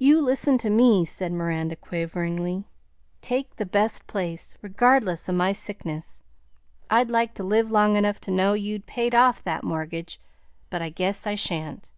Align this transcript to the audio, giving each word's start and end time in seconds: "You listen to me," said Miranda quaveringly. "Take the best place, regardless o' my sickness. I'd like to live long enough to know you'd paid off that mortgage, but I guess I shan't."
"You 0.00 0.20
listen 0.20 0.58
to 0.58 0.68
me," 0.68 1.04
said 1.04 1.30
Miranda 1.30 1.76
quaveringly. 1.76 2.64
"Take 3.22 3.54
the 3.54 3.64
best 3.64 4.08
place, 4.08 4.56
regardless 4.62 5.28
o' 5.28 5.32
my 5.32 5.52
sickness. 5.52 6.24
I'd 6.90 7.08
like 7.08 7.34
to 7.34 7.44
live 7.44 7.70
long 7.70 7.94
enough 7.94 8.20
to 8.22 8.32
know 8.32 8.54
you'd 8.54 8.86
paid 8.86 9.14
off 9.14 9.44
that 9.44 9.62
mortgage, 9.62 10.18
but 10.70 10.82
I 10.82 10.88
guess 10.90 11.24
I 11.24 11.36
shan't." 11.36 11.88